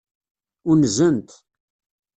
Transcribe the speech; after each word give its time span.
Unzent. 0.71 1.29